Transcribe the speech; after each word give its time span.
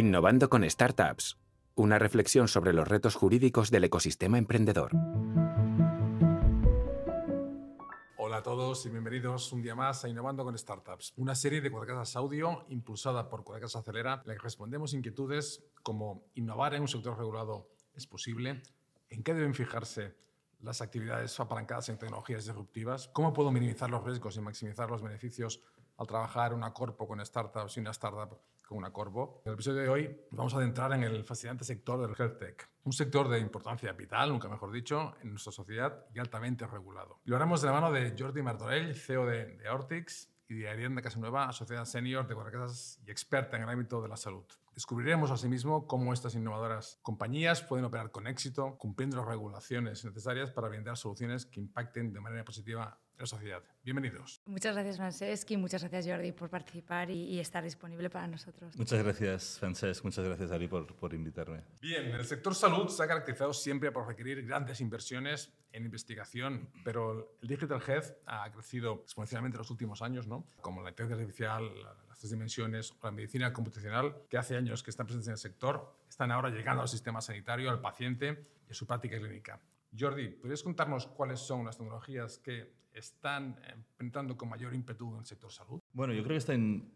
Innovando 0.00 0.48
con 0.48 0.64
Startups. 0.64 1.38
Una 1.74 1.98
reflexión 1.98 2.48
sobre 2.48 2.72
los 2.72 2.88
retos 2.88 3.16
jurídicos 3.16 3.70
del 3.70 3.84
ecosistema 3.84 4.38
emprendedor. 4.38 4.92
Hola 8.16 8.38
a 8.38 8.42
todos 8.42 8.86
y 8.86 8.88
bienvenidos 8.88 9.52
un 9.52 9.60
día 9.60 9.74
más 9.74 10.02
a 10.02 10.08
Innovando 10.08 10.42
con 10.42 10.56
Startups, 10.56 11.12
una 11.18 11.34
serie 11.34 11.60
de 11.60 11.70
Cuadricasas 11.70 12.16
Audio 12.16 12.64
impulsada 12.70 13.28
por 13.28 13.44
Cuadricasas 13.44 13.82
Acelera, 13.82 14.22
en 14.24 14.28
la 14.28 14.36
que 14.36 14.42
respondemos 14.42 14.94
inquietudes 14.94 15.66
como 15.82 16.30
innovar 16.32 16.72
en 16.72 16.80
un 16.80 16.88
sector 16.88 17.18
regulado 17.18 17.68
es 17.92 18.06
posible, 18.06 18.62
en 19.10 19.22
qué 19.22 19.34
deben 19.34 19.52
fijarse 19.52 20.16
las 20.60 20.80
actividades 20.80 21.38
apalancadas 21.38 21.90
en 21.90 21.98
tecnologías 21.98 22.46
disruptivas, 22.46 23.08
cómo 23.08 23.34
puedo 23.34 23.52
minimizar 23.52 23.90
los 23.90 24.02
riesgos 24.02 24.34
y 24.38 24.40
maximizar 24.40 24.88
los 24.88 25.02
beneficios 25.02 25.60
al 25.98 26.06
trabajar 26.06 26.54
una 26.54 26.72
corpo 26.72 27.06
con 27.06 27.22
startups 27.22 27.76
y 27.76 27.80
una 27.80 27.90
startup 27.90 28.40
con 28.70 28.78
una 28.78 28.92
corpo. 28.92 29.42
En 29.44 29.50
el 29.50 29.54
episodio 29.54 29.82
de 29.82 29.88
hoy 29.88 30.20
vamos 30.30 30.54
a 30.54 30.58
adentrar 30.58 30.92
en 30.92 31.02
el 31.02 31.24
fascinante 31.24 31.64
sector 31.64 32.00
del 32.00 32.14
health 32.16 32.38
tech, 32.38 32.70
un 32.84 32.92
sector 32.92 33.28
de 33.28 33.40
importancia 33.40 33.92
vital, 33.92 34.28
nunca 34.28 34.48
mejor 34.48 34.70
dicho, 34.70 35.12
en 35.22 35.30
nuestra 35.30 35.50
sociedad 35.50 36.06
y 36.14 36.20
altamente 36.20 36.64
regulado. 36.68 37.18
lo 37.24 37.34
haremos 37.34 37.60
de 37.60 37.66
la 37.66 37.72
mano 37.72 37.90
de 37.90 38.14
Jordi 38.16 38.42
Martorell, 38.42 38.94
CEO 38.94 39.26
de, 39.26 39.56
de 39.56 39.68
Ortix, 39.68 40.30
y 40.48 40.54
de 40.54 40.68
Ariadna 40.68 41.00
Casanueva, 41.00 41.48
asociada 41.48 41.84
senior 41.84 42.26
de 42.26 42.34
Guadalajara 42.34 42.72
y 43.06 43.10
experta 43.10 43.56
en 43.56 43.62
el 43.62 43.68
ámbito 43.68 44.02
de 44.02 44.08
la 44.08 44.16
salud. 44.16 44.44
Descubriremos 44.74 45.30
asimismo 45.30 45.86
cómo 45.86 46.12
estas 46.12 46.34
innovadoras 46.34 46.98
compañías 47.02 47.62
pueden 47.62 47.84
operar 47.84 48.10
con 48.10 48.26
éxito, 48.26 48.76
cumpliendo 48.76 49.16
las 49.16 49.26
regulaciones 49.26 50.04
necesarias 50.04 50.50
para 50.50 50.68
brindar 50.68 50.96
soluciones 50.96 51.46
que 51.46 51.60
impacten 51.60 52.12
de 52.12 52.20
manera 52.20 52.44
positiva 52.44 52.98
la 53.20 53.26
sociedad. 53.26 53.62
Bienvenidos. 53.84 54.40
Muchas 54.46 54.74
gracias, 54.74 54.96
Francesc, 54.96 55.50
y 55.50 55.56
muchas 55.56 55.82
gracias, 55.82 56.06
Jordi, 56.06 56.32
por 56.32 56.48
participar 56.48 57.10
y, 57.10 57.38
estar 57.38 57.62
disponible 57.62 58.08
para 58.08 58.26
nosotros. 58.26 58.76
Muchas 58.76 59.02
gracias, 59.02 59.58
Francesc. 59.58 60.04
Muchas 60.04 60.24
gracias, 60.24 60.50
Ari, 60.50 60.68
por, 60.68 60.94
por 60.96 61.12
invitarme. 61.12 61.62
Bien, 61.80 62.06
el 62.06 62.24
sector 62.24 62.54
salud 62.54 62.88
se 62.88 63.02
ha 63.02 63.06
caracterizado 63.06 63.52
siempre 63.52 63.92
por 63.92 64.06
requerir 64.06 64.46
grandes 64.46 64.80
inversiones 64.80 65.52
en 65.72 65.84
investigación, 65.84 66.68
pero 66.82 67.36
el 67.42 67.48
Digital 67.48 67.80
Health 67.86 68.16
ha 68.26 68.50
crecido 68.50 69.02
exponencialmente 69.04 69.56
en 69.56 69.60
los 69.60 69.70
últimos 69.70 70.02
años, 70.02 70.26
¿no? 70.26 70.46
como 70.60 70.82
la 70.82 70.90
inteligencia 70.90 71.22
artificial, 71.22 71.82
las 72.08 72.18
tres 72.18 72.30
dimensiones 72.30 72.92
o 72.92 73.06
la 73.06 73.10
medicina 73.12 73.52
computacional, 73.52 74.16
que 74.28 74.38
hace 74.38 74.56
años 74.56 74.82
que 74.82 74.90
están 74.90 75.06
presentes 75.06 75.28
en 75.28 75.32
el 75.32 75.38
sector, 75.38 75.94
están 76.08 76.32
ahora 76.32 76.50
llegando 76.50 76.82
al 76.82 76.88
sistema 76.88 77.20
sanitario, 77.20 77.70
al 77.70 77.80
paciente 77.80 78.46
y 78.68 78.72
a 78.72 78.74
su 78.74 78.86
práctica 78.86 79.18
clínica. 79.18 79.60
Jordi, 79.98 80.28
¿podrías 80.28 80.62
contarnos 80.62 81.06
cuáles 81.06 81.40
son 81.40 81.64
las 81.64 81.76
tecnologías 81.76 82.38
que 82.38 82.80
están 82.92 83.58
eh, 83.64 83.74
penetrando 83.96 84.36
con 84.36 84.48
mayor 84.48 84.74
ímpetu 84.74 85.12
en 85.14 85.20
el 85.20 85.26
sector 85.26 85.50
salud? 85.50 85.80
Bueno, 85.92 86.12
yo 86.12 86.22
creo 86.22 86.34
que 86.34 86.38
están, 86.38 86.90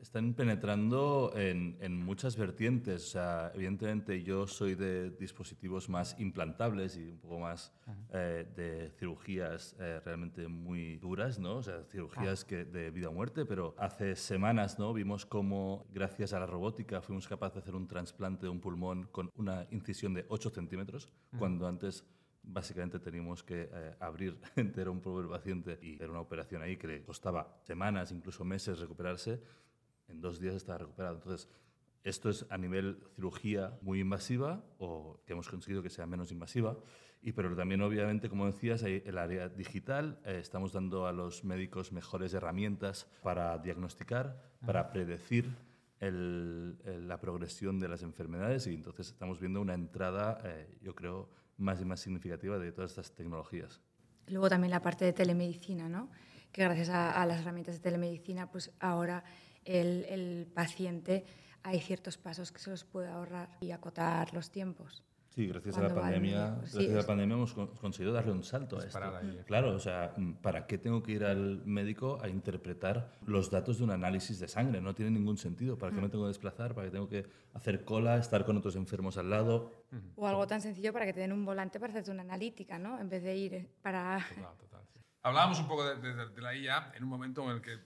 están 0.00 0.34
penetrando 0.34 1.32
en, 1.34 1.76
en, 1.80 2.04
muchas 2.04 2.36
vertientes. 2.36 3.04
O 3.04 3.10
sea, 3.10 3.52
evidentemente 3.54 4.22
yo 4.22 4.46
soy 4.46 4.74
de 4.74 5.10
dispositivos 5.10 5.88
más 5.88 6.18
implantables 6.18 6.96
y 6.96 7.10
un 7.10 7.18
poco 7.18 7.40
más 7.40 7.72
eh, 8.12 8.46
de 8.56 8.90
cirugías 8.98 9.76
eh, 9.78 10.00
realmente 10.04 10.48
muy 10.48 10.96
duras, 10.96 11.38
¿no? 11.38 11.56
O 11.56 11.62
sea, 11.62 11.84
cirugías 11.84 12.44
que 12.44 12.64
de 12.64 12.90
vida 12.90 13.08
o 13.08 13.12
muerte, 13.12 13.44
pero 13.44 13.74
hace 13.78 14.16
semanas, 14.16 14.78
¿no? 14.78 14.92
Vimos 14.92 15.26
cómo 15.26 15.86
gracias 15.92 16.32
a 16.32 16.40
la 16.40 16.46
robótica 16.46 17.00
fuimos 17.02 17.26
capaces 17.26 17.54
de 17.54 17.60
hacer 17.60 17.74
un 17.74 17.86
trasplante 17.86 18.46
de 18.46 18.50
un 18.50 18.60
pulmón 18.60 19.08
con 19.10 19.30
una 19.36 19.66
incisión 19.70 20.14
de 20.14 20.24
8 20.28 20.50
centímetros, 20.50 21.08
cuando 21.38 21.66
antes 21.66 22.04
básicamente 22.46 22.98
teníamos 22.98 23.42
que 23.42 23.68
eh, 23.72 23.94
abrir 24.00 24.38
entero 24.56 24.92
un 24.92 25.00
poco 25.00 25.20
el 25.20 25.28
paciente 25.28 25.78
y 25.82 25.96
hacer 25.96 26.10
una 26.10 26.20
operación 26.20 26.62
ahí 26.62 26.76
que 26.76 26.86
le 26.86 27.02
costaba 27.02 27.58
semanas, 27.64 28.12
incluso 28.12 28.44
meses 28.44 28.78
recuperarse. 28.78 29.40
En 30.08 30.20
dos 30.20 30.38
días 30.38 30.54
estaba 30.54 30.78
recuperado. 30.78 31.16
Entonces, 31.16 31.48
esto 32.04 32.30
es 32.30 32.46
a 32.48 32.56
nivel 32.56 33.02
cirugía 33.16 33.76
muy 33.82 34.00
invasiva 34.00 34.64
o 34.78 35.20
que 35.26 35.32
hemos 35.32 35.48
conseguido 35.48 35.82
que 35.82 35.90
sea 35.90 36.06
menos 36.06 36.30
invasiva. 36.30 36.76
Y, 37.20 37.32
pero 37.32 37.54
también, 37.56 37.82
obviamente, 37.82 38.28
como 38.28 38.46
decías, 38.46 38.84
hay 38.84 39.02
el 39.04 39.18
área 39.18 39.48
digital. 39.48 40.20
Eh, 40.24 40.38
estamos 40.40 40.72
dando 40.72 41.08
a 41.08 41.12
los 41.12 41.42
médicos 41.42 41.90
mejores 41.90 42.32
herramientas 42.34 43.10
para 43.22 43.58
diagnosticar, 43.58 44.40
para 44.64 44.92
predecir 44.92 45.50
la 45.98 47.18
progresión 47.18 47.80
de 47.80 47.88
las 47.88 48.02
enfermedades 48.02 48.66
y 48.66 48.74
entonces 48.74 49.08
estamos 49.08 49.40
viendo 49.40 49.62
una 49.62 49.74
entrada, 49.74 50.38
eh, 50.44 50.78
yo 50.82 50.94
creo, 50.94 51.28
más 51.56 51.80
y 51.80 51.84
más 51.84 52.00
significativa 52.00 52.58
de 52.58 52.72
todas 52.72 52.90
estas 52.92 53.12
tecnologías. 53.12 53.80
Luego 54.28 54.48
también 54.48 54.70
la 54.70 54.82
parte 54.82 55.04
de 55.04 55.12
telemedicina, 55.12 55.88
¿no? 55.88 56.10
que 56.56 56.62
gracias 56.62 56.88
a, 56.88 57.26
las 57.26 57.40
herramientas 57.40 57.74
de 57.74 57.80
telemedicina, 57.80 58.50
pues 58.50 58.72
ahora 58.80 59.24
el, 59.64 60.04
el 60.08 60.46
paciente 60.54 61.26
hay 61.62 61.80
ciertos 61.80 62.16
pasos 62.16 62.50
que 62.50 62.60
se 62.60 62.70
los 62.70 62.84
puede 62.84 63.08
ahorrar 63.08 63.50
y 63.60 63.72
acotar 63.72 64.32
los 64.32 64.50
tiempos. 64.50 65.04
Sí, 65.36 65.46
gracias 65.48 65.76
a 65.76 65.82
la 65.82 65.94
pandemia, 65.94 66.56
gracias 66.62 66.94
a 66.94 66.96
la 66.96 67.06
pandemia 67.06 67.34
hemos 67.34 67.52
conseguido 67.52 68.14
darle 68.14 68.32
un 68.32 68.42
salto 68.42 68.78
a 68.78 68.84
esto. 68.86 68.98
Claro, 69.44 69.74
o 69.74 69.78
sea, 69.78 70.14
¿para 70.40 70.66
qué 70.66 70.78
tengo 70.78 71.02
que 71.02 71.12
ir 71.12 71.24
al 71.26 71.62
médico 71.66 72.18
a 72.22 72.30
interpretar 72.30 73.12
los 73.26 73.50
datos 73.50 73.76
de 73.76 73.84
un 73.84 73.90
análisis 73.90 74.40
de 74.40 74.48
sangre? 74.48 74.80
No 74.80 74.94
tiene 74.94 75.10
ningún 75.10 75.36
sentido. 75.36 75.76
¿Para 75.76 75.92
qué 75.92 76.00
me 76.00 76.08
tengo 76.08 76.24
que 76.24 76.28
desplazar? 76.28 76.74
¿Para 76.74 76.86
qué 76.86 76.92
tengo 76.92 77.06
que 77.10 77.26
hacer 77.52 77.84
cola, 77.84 78.16
estar 78.16 78.46
con 78.46 78.56
otros 78.56 78.76
enfermos 78.76 79.18
al 79.18 79.28
lado? 79.28 79.70
O 80.14 80.26
algo 80.26 80.46
tan 80.46 80.62
sencillo 80.62 80.94
para 80.94 81.04
que 81.04 81.12
te 81.12 81.20
den 81.20 81.32
un 81.32 81.44
volante 81.44 81.78
para 81.78 81.90
hacerte 81.90 82.10
una 82.10 82.22
analítica, 82.22 82.78
¿no? 82.78 82.98
En 82.98 83.10
vez 83.10 83.22
de 83.22 83.36
ir 83.36 83.68
para... 83.82 84.24
Total, 84.34 84.56
total. 84.56 84.80
Hablábamos 85.20 85.60
un 85.60 85.68
poco 85.68 85.84
de, 85.84 86.14
de 86.14 86.40
la 86.40 86.56
IA 86.56 86.92
en 86.96 87.04
un 87.04 87.10
momento 87.10 87.44
en 87.44 87.56
el 87.56 87.60
que 87.60 87.76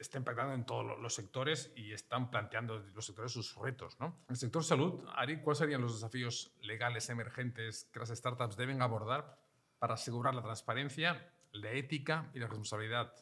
está 0.00 0.18
impactando 0.18 0.54
en 0.54 0.64
todos 0.64 0.98
los 0.98 1.14
sectores 1.14 1.72
y 1.76 1.92
están 1.92 2.30
planteando 2.30 2.78
los 2.94 3.04
sectores 3.04 3.32
sus 3.32 3.54
retos. 3.56 3.98
¿no? 4.00 4.24
El 4.28 4.36
sector 4.36 4.64
salud, 4.64 5.04
Ari, 5.14 5.40
¿cuáles 5.42 5.58
serían 5.58 5.82
los 5.82 5.94
desafíos 5.94 6.54
legales 6.62 7.08
emergentes 7.10 7.88
que 7.92 7.98
las 7.98 8.08
startups 8.08 8.56
deben 8.56 8.80
abordar 8.82 9.38
para 9.78 9.94
asegurar 9.94 10.34
la 10.34 10.42
transparencia, 10.42 11.32
la 11.52 11.72
ética 11.72 12.30
y 12.34 12.38
la 12.38 12.46
responsabilidad 12.46 13.12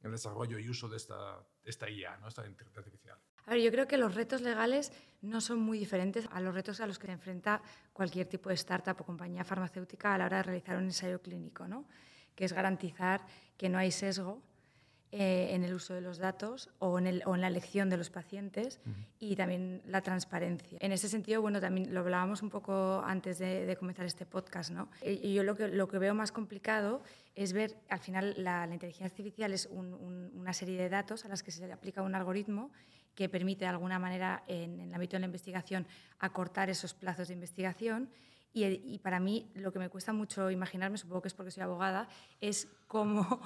en 0.00 0.06
el 0.06 0.12
desarrollo 0.12 0.58
y 0.58 0.68
uso 0.68 0.88
de 0.88 0.98
esta, 0.98 1.38
esta 1.64 1.88
IA, 1.88 2.18
¿no? 2.18 2.28
esta 2.28 2.46
inteligencia 2.46 2.80
artificial? 2.80 3.18
A 3.46 3.50
ver, 3.50 3.62
yo 3.62 3.70
creo 3.70 3.86
que 3.86 3.96
los 3.96 4.14
retos 4.14 4.42
legales 4.42 4.92
no 5.22 5.40
son 5.40 5.60
muy 5.60 5.78
diferentes 5.78 6.28
a 6.32 6.40
los 6.40 6.54
retos 6.54 6.80
a 6.80 6.86
los 6.86 6.98
que 6.98 7.06
se 7.06 7.12
enfrenta 7.12 7.62
cualquier 7.92 8.26
tipo 8.26 8.48
de 8.48 8.56
startup 8.56 9.00
o 9.00 9.04
compañía 9.04 9.44
farmacéutica 9.44 10.14
a 10.14 10.18
la 10.18 10.26
hora 10.26 10.38
de 10.38 10.42
realizar 10.42 10.76
un 10.76 10.84
ensayo 10.84 11.22
clínico, 11.22 11.66
¿no? 11.66 11.86
que 12.34 12.44
es 12.44 12.52
garantizar 12.52 13.24
que 13.56 13.68
no 13.68 13.78
hay 13.78 13.90
sesgo 13.90 14.42
eh, 15.12 15.50
en 15.52 15.62
el 15.62 15.72
uso 15.72 15.94
de 15.94 16.00
los 16.00 16.18
datos 16.18 16.68
o 16.80 16.98
en, 16.98 17.20
la 17.40 17.46
elección 17.46 17.88
de 17.88 17.96
los 17.96 18.10
pacientes 18.10 18.80
y 19.20 19.36
también 19.36 19.80
la 19.86 20.00
transparencia. 20.00 20.78
En 20.80 20.90
ese 20.90 21.08
sentido, 21.08 21.40
bueno, 21.40 21.60
también 21.60 21.94
lo 21.94 22.00
hablábamos 22.00 22.42
un 22.42 22.50
poco 22.50 23.02
antes 23.04 23.38
de, 23.38 23.76
comenzar 23.78 24.04
este 24.04 24.26
podcast, 24.26 24.72
¿no? 24.72 24.90
Y 25.02 25.32
yo 25.32 25.44
lo 25.44 25.54
que, 25.54 25.68
lo 25.68 25.86
que 25.86 25.98
veo 25.98 26.12
más 26.12 26.32
complicado 26.32 27.02
es 27.36 27.52
ver, 27.52 27.76
al 27.88 28.00
final, 28.00 28.34
la, 28.36 28.66
inteligencia 28.66 29.06
artificial 29.06 29.52
es 29.52 29.66
una 29.66 30.52
serie 30.52 30.76
de 30.76 30.88
datos 30.88 31.24
a 31.24 31.28
las 31.28 31.44
que 31.44 31.52
se 31.52 31.64
le 31.64 31.72
aplica 31.72 32.02
un 32.02 32.14
algoritmo 32.16 32.72
que 33.14 33.28
permite 33.28 33.64
de 33.64 33.70
alguna 33.70 34.00
manera, 34.00 34.42
en, 34.48 34.80
el 34.80 34.92
ámbito 34.92 35.16
de 35.16 35.20
la 35.20 35.26
investigación, 35.26 35.86
acortar 36.18 36.68
esos 36.68 36.94
plazos 36.94 37.28
de 37.28 37.34
investigación. 37.34 38.10
Y, 38.52 38.64
y 38.64 38.98
para 38.98 39.20
mí, 39.20 39.48
lo 39.54 39.72
que 39.72 39.78
me 39.78 39.88
cuesta 39.88 40.12
mucho 40.12 40.50
imaginarme, 40.50 40.98
supongo 40.98 41.22
que 41.22 41.28
es 41.28 41.34
porque 41.34 41.52
soy 41.52 41.62
abogada, 41.62 42.08
es 42.40 42.68
cómo 42.88 43.40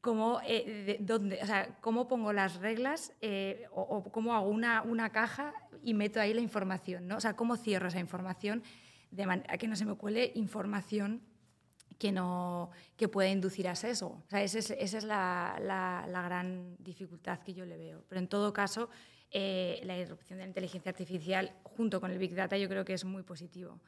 cómo, 0.00 0.40
eh, 0.46 0.98
dónde, 1.00 1.38
o 1.42 1.46
sea, 1.46 1.78
cómo 1.80 2.08
pongo 2.08 2.32
las 2.32 2.56
reglas 2.56 3.12
eh, 3.20 3.66
o, 3.72 4.04
cómo 4.10 4.34
hago 4.34 4.48
una, 4.48 4.82
una, 4.82 5.10
caja 5.10 5.54
y 5.82 5.94
meto 5.94 6.20
ahí 6.20 6.34
la 6.34 6.40
información, 6.40 7.08
¿no? 7.08 7.16
O 7.16 7.20
sea, 7.20 7.34
cómo 7.34 7.56
cierro 7.56 7.88
esa 7.88 8.00
información 8.00 8.62
de 9.10 9.26
manera 9.26 9.58
que 9.58 9.68
no 9.68 9.76
se 9.76 9.84
me 9.84 9.94
cuele 9.94 10.32
información 10.34 11.22
que, 11.98 12.12
no, 12.12 12.70
que 12.96 13.08
pueda 13.08 13.28
inducir 13.28 13.66
a 13.68 13.74
sesgo. 13.74 14.22
O 14.26 14.30
sea, 14.30 14.42
esa 14.42 14.58
es, 14.58 14.70
esa 14.70 14.98
es 14.98 15.04
la, 15.04 15.58
la, 15.60 16.06
la, 16.08 16.22
gran 16.22 16.76
dificultad 16.78 17.40
que 17.40 17.54
yo 17.54 17.64
le 17.66 17.76
veo. 17.76 18.04
Pero 18.08 18.20
en 18.20 18.28
todo 18.28 18.52
caso, 18.52 18.88
eh, 19.30 19.80
la 19.84 19.98
irrupción 19.98 20.38
de 20.38 20.44
la 20.44 20.48
inteligencia 20.48 20.90
artificial 20.90 21.52
junto 21.64 22.00
con 22.00 22.10
el 22.10 22.18
Big 22.18 22.34
Data 22.34 22.56
yo 22.56 22.68
creo 22.68 22.84
que 22.84 22.94
es 22.94 23.04
muy 23.04 23.24
positivo, 23.24 23.80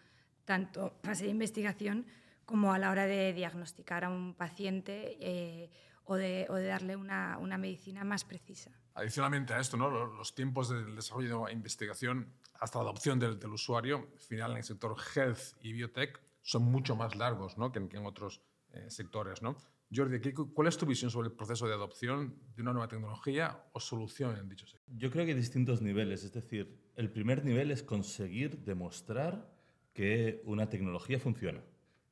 tanto 0.44 0.94
en 0.96 1.02
fase 1.02 1.24
de 1.24 1.30
investigación 1.30 2.06
como 2.44 2.72
a 2.72 2.78
la 2.78 2.90
hora 2.90 3.06
de 3.06 3.32
diagnosticar 3.32 4.04
a 4.04 4.10
un 4.10 4.34
paciente 4.34 5.70
o 6.10 6.16
de, 6.16 6.44
darle 6.66 6.96
una, 6.96 7.56
medicina 7.56 8.02
más 8.02 8.24
precisa. 8.24 8.72
Adicionalmente 8.94 9.54
a 9.54 9.60
esto, 9.60 9.76
¿no? 9.76 9.88
los 9.88 10.34
tiempos 10.34 10.68
del 10.68 10.96
desarrollo 10.96 11.44
de 11.46 11.52
investigación 11.52 12.34
hasta 12.58 12.78
la 12.78 12.82
adopción 12.82 13.20
del, 13.20 13.38
usuario 13.46 14.08
final 14.16 14.50
en 14.50 14.56
el 14.56 14.64
sector 14.64 14.96
health 15.14 15.54
y 15.60 15.72
biotech 15.72 16.20
son 16.42 16.64
mucho 16.64 16.96
más 16.96 17.14
largos 17.14 17.56
¿no? 17.56 17.70
que, 17.70 17.78
en, 17.78 18.06
otros 18.06 18.42
eh, 18.72 18.90
sectores. 18.90 19.40
¿no? 19.40 19.56
Jordi, 19.94 20.20
¿cuál 20.52 20.66
es 20.66 20.76
tu 20.76 20.84
visión 20.84 21.12
sobre 21.12 21.28
el 21.28 21.34
proceso 21.34 21.68
de 21.68 21.74
adopción 21.74 22.34
de 22.56 22.62
una 22.62 22.72
nueva 22.72 22.88
tecnología 22.88 23.62
o 23.72 23.78
solución 23.78 24.36
en 24.36 24.48
dicho 24.48 24.66
sector? 24.66 24.92
Yo 24.96 25.12
creo 25.12 25.24
que 25.24 25.30
hay 25.30 25.38
distintos 25.38 25.80
niveles. 25.80 26.24
Es 26.24 26.32
decir, 26.32 26.76
el 26.96 27.12
primer 27.12 27.44
nivel 27.44 27.70
es 27.70 27.84
conseguir 27.84 28.64
demostrar 28.64 29.48
que 29.92 30.42
una 30.44 30.68
tecnología 30.68 31.20
funciona. 31.20 31.62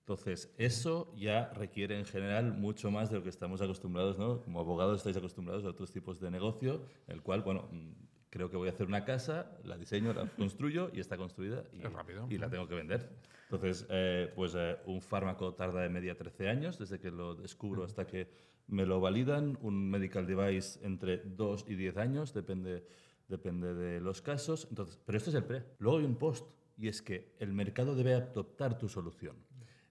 Entonces, 0.09 0.51
eso 0.57 1.13
ya 1.19 1.51
requiere 1.53 1.99
en 1.99 2.07
general 2.07 2.55
mucho 2.55 2.91
más 2.91 3.11
de 3.11 3.17
lo 3.17 3.23
que 3.23 3.29
estamos 3.29 3.61
acostumbrados, 3.61 4.19
¿no? 4.19 4.41
Como 4.41 4.59
abogados 4.59 4.97
estáis 4.97 5.19
acostumbrados 5.19 5.67
a 5.67 5.69
otros 5.69 5.93
tipos 5.93 6.19
de 6.19 6.31
negocio, 6.31 6.81
el 7.09 7.21
cual, 7.21 7.43
bueno, 7.43 7.69
mm, 7.71 7.91
creo 8.31 8.49
que 8.49 8.57
voy 8.57 8.69
a 8.69 8.71
hacer 8.71 8.87
una 8.87 9.05
casa, 9.05 9.59
la 9.65 9.77
diseño, 9.77 10.15
la 10.15 10.25
construyo 10.31 10.91
y 10.95 11.01
está 11.01 11.19
construida 11.19 11.63
y, 11.75 11.85
Es 11.85 11.93
rápido. 11.93 12.27
y 12.31 12.39
la 12.39 12.49
tengo 12.49 12.67
que 12.67 12.75
vender. 12.75 13.11
Entonces, 13.51 13.87
eh, 13.91 14.33
pues 14.35 14.55
eh, 14.57 14.79
un 14.87 15.03
fármaco 15.03 15.53
tarda 15.53 15.83
de 15.83 15.91
media 15.91 16.17
13 16.17 16.49
años 16.49 16.79
desde 16.79 16.99
que 16.99 17.11
lo 17.11 17.35
descubro 17.35 17.85
hasta 17.85 18.07
que 18.07 18.31
me 18.67 18.87
lo 18.87 19.03
validan. 19.03 19.59
Un 19.61 19.91
medical 19.91 20.27
device 20.27 20.79
entre 20.87 21.19
2 21.19 21.67
y 21.69 21.75
10 21.75 21.99
años, 21.99 22.33
depende, 22.33 22.83
depende 23.29 23.75
de 23.75 24.01
los 24.01 24.23
casos. 24.23 24.69
Entonces, 24.71 24.99
pero 25.05 25.19
esto 25.19 25.29
es 25.29 25.37
el 25.37 25.45
pre. 25.45 25.65
Luego 25.79 25.99
hay 25.99 26.07
un 26.07 26.17
post 26.17 26.47
y 26.79 26.89
es 26.89 27.03
que 27.03 27.35
el 27.41 27.53
mercado 27.53 27.95
debe 27.95 28.15
adoptar 28.15 28.79
tu 28.79 28.89
solución. 28.89 29.37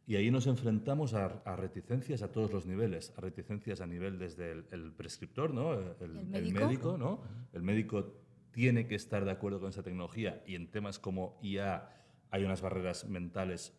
Y 0.07 0.15
ahí 0.15 0.31
nos 0.31 0.47
enfrentamos 0.47 1.13
a, 1.13 1.25
a 1.43 1.55
reticencias 1.57 2.21
a 2.21 2.31
todos 2.31 2.51
los 2.53 2.65
niveles, 2.65 3.13
a 3.17 3.21
reticencias 3.21 3.81
a 3.81 3.85
nivel 3.85 4.17
desde 4.17 4.51
el, 4.53 4.65
el 4.71 4.93
prescriptor, 4.93 5.53
¿no? 5.53 5.73
el, 5.73 6.17
el 6.33 6.53
médico? 6.53 6.59
médico, 6.65 6.97
¿no? 6.97 7.21
El 7.51 7.61
médico 7.61 8.13
tiene 8.51 8.87
que 8.87 8.95
estar 8.95 9.25
de 9.25 9.31
acuerdo 9.31 9.59
con 9.59 9.67
esa 9.69 9.83
tecnología 9.83 10.41
y 10.47 10.55
en 10.55 10.71
temas 10.71 10.97
como 10.97 11.37
IA 11.43 11.89
hay 12.31 12.45
unas 12.45 12.61
barreras 12.61 13.05
mentales 13.09 13.77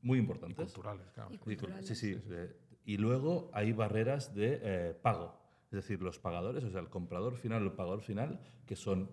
muy 0.00 0.20
importantes. 0.20 0.72
Culturales, 0.72 1.10
claro. 1.10 1.30
Y 1.32 1.34
Sí, 1.34 1.38
culturales. 1.40 1.86
Sí, 1.86 1.94
sí. 1.96 2.14
de- 2.14 2.56
y 2.86 2.96
luego 2.98 3.50
hay 3.52 3.72
barreras 3.72 4.32
de 4.34 4.60
eh, 4.62 4.94
pago. 5.02 5.40
Es 5.72 5.76
decir, 5.76 6.00
los 6.02 6.20
pagadores, 6.20 6.62
o 6.62 6.70
sea, 6.70 6.80
el 6.80 6.88
comprador 6.88 7.34
final, 7.36 7.64
el 7.64 7.72
pagador 7.72 8.00
final, 8.02 8.38
que 8.66 8.76
son 8.76 9.10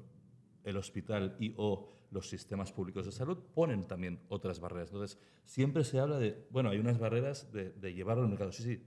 el 0.64 0.78
hospital 0.78 1.36
y 1.40 1.56
o 1.58 1.90
los 2.12 2.30
sistemas 2.30 2.72
públicos 2.72 3.06
de 3.06 3.12
salud, 3.12 3.38
ponen 3.54 3.88
también 3.88 4.20
otras 4.30 4.60
barreras. 4.60 4.90
Entonces, 4.90 5.18
siempre 5.46 5.84
se 5.84 6.00
habla 6.00 6.20
de, 6.20 6.46
bueno, 6.52 6.70
hay 6.70 6.80
unas 6.80 7.00
barreras 7.00 7.52
de, 7.52 7.72
de 7.72 7.94
llevarlo 7.94 8.24
al 8.24 8.30
mercado. 8.30 8.52
Sí, 8.52 8.64
sí. 8.64 8.84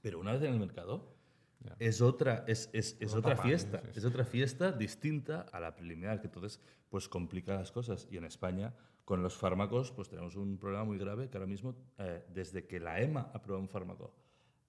Pero 0.00 0.20
una 0.20 0.32
vez 0.32 0.42
en 0.42 0.52
el 0.52 0.60
mercado, 0.60 1.14
es 1.78 2.00
otra, 2.00 2.44
es, 2.46 2.70
es, 2.72 2.96
es 3.00 3.14
otra 3.14 3.36
fiesta. 3.36 3.80
sí, 3.80 3.88
sí. 3.92 3.98
Es 3.98 4.04
otra 4.04 4.24
fiesta 4.24 4.72
distinta 4.72 5.46
a 5.52 5.60
la 5.60 5.74
preliminar, 5.74 6.20
que 6.20 6.26
entonces 6.26 6.60
pues 6.88 7.08
complica 7.08 7.54
las 7.54 7.72
cosas. 7.72 8.06
Y 8.10 8.16
en 8.16 8.24
España, 8.24 8.74
con 9.04 9.22
los 9.22 9.34
fármacos, 9.34 9.90
pues 9.90 10.08
tenemos 10.08 10.36
un 10.36 10.58
problema 10.58 10.84
muy 10.84 10.98
grave 10.98 11.28
que 11.28 11.36
ahora 11.36 11.46
mismo, 11.46 11.74
eh, 11.98 12.24
desde 12.32 12.66
que 12.66 12.80
la 12.80 13.00
EMA 13.00 13.30
aprueba 13.32 13.60
un 13.60 13.68
fármaco 13.68 14.14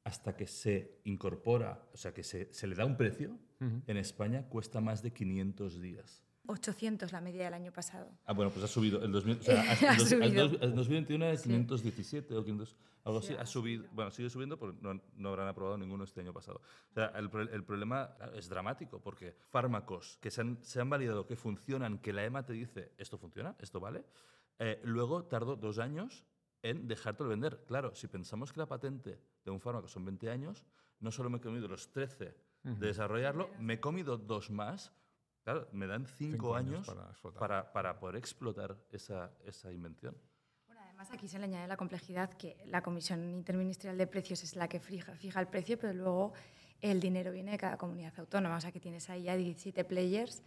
hasta 0.06 0.36
que 0.36 0.46
se 0.48 1.00
incorpora, 1.04 1.90
o 1.92 1.98
sea, 1.98 2.14
que 2.14 2.24
se, 2.24 2.54
se 2.54 2.68
le 2.68 2.76
da 2.76 2.86
un 2.86 2.96
precio, 2.96 3.38
en 3.60 3.98
España 3.98 4.48
cuesta 4.48 4.80
más 4.80 5.02
de 5.02 5.12
500 5.12 5.82
días. 5.82 6.22
800 6.48 7.12
la 7.12 7.22
media 7.22 7.46
del 7.46 7.54
año 7.54 7.72
pasado. 7.72 8.10
Ah, 8.26 8.34
bueno, 8.34 8.52
pues 8.52 8.64
ha 8.66 8.68
subido. 8.68 9.04
El, 9.04 9.12
2000, 9.12 9.40
o 9.40 9.44
sea, 9.44 9.62
Ha 9.90 9.94
el 9.94 9.98
dos- 9.98 10.12
el 10.12 10.24
subido. 10.24 10.50
dos- 10.50 10.62
el 10.62 10.76
2021 10.76 11.26
es 11.28 11.42
517 11.44 12.36
o 12.36 12.44
500, 12.44 12.76
algo 13.04 13.20
así. 13.20 13.34
Ha 13.34 13.46
subido. 13.46 13.86
Bueno, 13.92 14.12
sigue 14.12 14.30
subiendo 14.30 14.58
porque 14.58 14.78
no, 14.82 15.02
no 15.16 15.30
habrán 15.30 15.48
aprobado 15.48 15.78
ninguno 15.78 16.04
este 16.04 16.22
año 16.22 16.34
pasado. 16.34 16.62
O 16.92 16.94
sea, 16.94 17.08
el 17.16 17.64
problema 17.64 18.16
es 18.36 18.48
dramático 18.50 19.00
porque 19.02 19.36
fármacos 19.50 20.18
que 20.22 20.32
se 20.32 20.42
han, 20.42 20.58
se 20.64 20.80
han 20.82 20.90
validado, 20.90 21.26
que 21.26 21.36
funcionan, 21.36 22.00
que 22.00 22.14
la 22.14 22.24
EMA 22.26 22.46
te 22.46 22.54
dice 22.54 22.94
esto 22.98 23.18
funciona, 23.18 23.56
esto 23.60 23.80
vale, 23.80 24.06
eh, 24.60 24.80
luego 24.84 25.26
tardó 25.26 25.56
dos 25.56 25.80
años 25.80 26.26
en 26.62 26.88
dejártelo 26.88 27.30
vender. 27.30 27.64
Claro, 27.68 27.94
si 27.94 28.08
pensamos 28.08 28.52
que 28.54 28.60
la 28.60 28.66
patente 28.68 29.20
de 29.44 29.52
un 29.52 29.60
fármaco 29.60 29.88
son 29.88 30.06
20 30.06 30.30
años, 30.30 30.64
no 31.00 31.12
solo 31.12 31.30
me 31.30 31.38
he 31.38 31.42
comido 31.42 31.68
los 31.68 31.92
13 31.92 32.36
de 32.64 32.88
desarrollarlo, 32.88 33.50
me 33.60 33.74
he 33.76 33.80
comido 33.80 34.18
dos 34.18 34.50
más. 34.50 34.92
Claro, 35.46 35.68
me 35.74 35.86
dan 35.86 36.06
cinco, 36.08 36.32
Cinco 36.38 36.56
años 36.56 36.74
años, 36.76 36.88
para 36.88 37.10
explotar. 37.12 37.40
para, 37.40 37.72
para 37.72 38.00
poder 38.00 38.16
explotar 38.18 38.76
esa, 38.92 39.32
esa 39.46 39.72
invención. 39.72 40.18
Bueno, 40.66 40.82
además 40.84 41.12
aquí 41.12 41.28
se 41.28 41.38
le 41.38 41.46
añade 41.46 41.68
la 41.68 41.78
complejidad 41.78 42.34
que 42.34 42.58
la 42.66 42.82
Comisión 42.82 43.30
Interministerial 43.30 43.96
de 43.96 44.08
Precios 44.08 44.44
es 44.44 44.56
la 44.56 44.68
que 44.68 44.80
fija, 44.80 45.14
fija 45.16 45.40
el 45.40 45.48
precio, 45.48 45.78
pero 45.78 45.94
luego 45.94 46.34
el 46.82 47.00
dinero 47.00 47.32
viene 47.32 47.52
de 47.52 47.58
cada 47.60 47.78
comunidad 47.78 48.12
autónoma. 48.18 48.58
O 48.58 48.60
sea 48.60 48.72
que 48.72 48.80
tienes 48.80 49.08
ahí 49.12 49.24
ya 49.24 49.38
17 49.38 49.84
players 49.86 50.42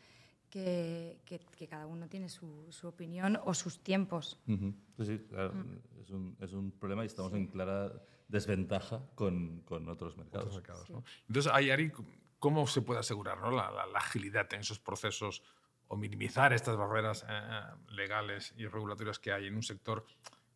que, 0.50 1.21
que- 1.25 1.39
que 1.39 1.69
cada 1.69 1.87
uno 1.87 2.09
tiene 2.09 2.29
su, 2.29 2.67
su 2.73 2.89
opinión 2.89 3.39
o 3.44 3.55
sus 3.55 3.79
tiempos. 3.81 4.41
Sí, 4.47 5.05
sí, 5.05 5.19
claro, 5.29 5.55
es, 6.01 6.11
un, 6.11 6.37
es 6.41 6.53
un 6.55 6.73
problema 6.73 7.05
y 7.05 7.06
estamos 7.06 7.33
en 7.35 7.47
clara 7.47 7.93
desventaja 8.27 9.01
con, 9.15 9.61
con 9.61 9.89
otros 9.89 10.17
mercados. 10.17 10.47
otros 10.47 10.56
mercados, 10.56 10.91
¿no? 10.91 11.05
Entonces, 11.29 11.53
ahí, 11.55 11.71
Ari, 11.71 11.93
¿cómo 12.38 12.67
se 12.67 12.82
puede 12.82 13.00
asegurar 13.00 13.38
¿no? 13.38 13.50
la, 13.50 13.70
la- 13.70 13.87
la 13.87 13.99
agilidad 13.99 14.52
en 14.55 14.61
esos 14.61 14.79
procesos 14.79 15.43
o 15.88 15.96
minimizar 15.96 16.52
estas 16.52 16.76
barreras 16.76 17.25
eh, 17.29 17.61
legales 17.88 18.52
y 18.56 18.67
regulatorias 18.67 19.19
que 19.19 19.32
hay 19.32 19.46
en 19.46 19.56
un 19.56 19.62
sector 19.62 20.05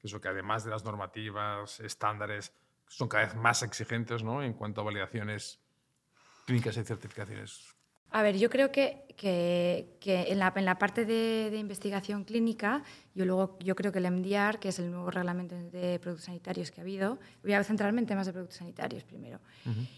que, 0.01 0.07
eso, 0.07 0.21
que 0.21 0.29
además 0.29 0.65
de 0.65 0.71
las 0.71 0.85
normativas, 0.85 1.81
estándares, 1.81 2.53
son 2.89 3.09
cada 3.09 3.25
vez 3.25 3.35
más 3.35 3.63
exigentes 3.63 4.23
¿no? 4.23 4.43
en 4.43 4.53
cuanto 4.53 4.83
a 4.83 4.85
validaciones 4.85 5.61
clínicas 6.45 6.77
y 6.77 6.85
certificaciones? 6.85 7.72
A 8.13 8.23
ver, 8.23 8.37
yo 8.39 8.51
creo 8.51 8.71
que, 8.71 9.05
que- 9.17 9.97
que 10.01 10.33
en, 10.33 10.39
la, 10.39 10.53
en 10.57 10.65
la 10.65 10.79
parte 10.79 11.05
de, 11.05 11.49
de 11.51 11.57
investigación 11.59 12.25
clínica, 12.25 12.83
yo, 13.15 13.25
luego, 13.25 13.57
yo 13.61 13.75
creo 13.75 13.91
que 13.93 13.99
el 14.01 14.11
MDR, 14.11 14.59
que 14.59 14.69
es 14.71 14.79
el 14.79 14.91
nuevo 14.91 15.11
reglamento 15.11 15.55
de 15.55 15.99
productos 16.01 16.27
sanitarios 16.27 16.71
que 16.71 16.81
ha 16.81 16.85
habido, 16.85 17.19
voy 17.43 17.53
a 17.55 17.63
centrarme 17.65 18.01
en 18.01 18.07
temas 18.07 18.27
de 18.27 18.33
productos 18.33 18.59
sanitarios 18.59 19.05
primero. 19.05 19.39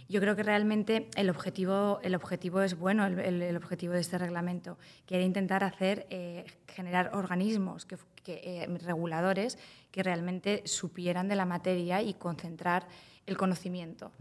Yo 0.08 0.20
creo 0.20 0.36
que 0.36 0.42
realmente 0.42 1.08
el 1.16 1.28
objetivo, 1.30 1.98
el 2.02 2.14
objetivo 2.14 2.60
es 2.62 2.78
bueno, 2.78 3.06
el, 3.06 3.18
el- 3.18 3.42
el 3.42 3.56
objetivo 3.56 3.94
de 3.94 4.00
este 4.00 4.18
reglamento, 4.18 4.78
que 5.06 5.16
era 5.16 5.24
intentar 5.24 5.64
hacer, 5.64 6.06
eh, 6.10 6.44
generar 6.68 7.10
organismos, 7.14 7.86
que, 7.86 7.96
que, 8.22 8.40
eh, 8.62 8.66
reguladores, 8.84 9.58
que 9.90 10.02
realmente 10.02 10.62
supieran 10.66 11.28
de 11.28 11.36
la 11.36 11.46
materia 11.46 12.02
y 12.02 12.14
concentrar 12.14 12.86
el 13.26 13.36
conocimiento. 13.36 14.12